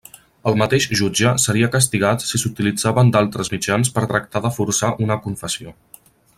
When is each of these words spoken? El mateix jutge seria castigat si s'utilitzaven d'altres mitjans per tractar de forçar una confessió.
El 0.51 0.55
mateix 0.61 0.87
jutge 1.01 1.33
seria 1.43 1.69
castigat 1.75 2.25
si 2.29 2.41
s'utilitzaven 2.45 3.13
d'altres 3.17 3.53
mitjans 3.57 3.95
per 3.99 4.07
tractar 4.15 4.43
de 4.49 4.55
forçar 4.59 4.93
una 5.07 5.23
confessió. 5.29 5.79